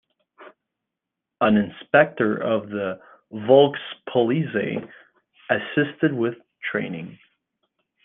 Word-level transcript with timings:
An 1.41 1.57
Inspector 1.57 2.37
of 2.41 2.69
the 2.71 2.99
Volkspolizei 3.31 4.89
assisted 5.51 6.11
with 6.11 6.33
training. 6.71 7.19